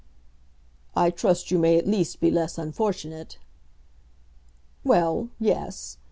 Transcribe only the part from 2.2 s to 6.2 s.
be less unfortunate." "Well; yes.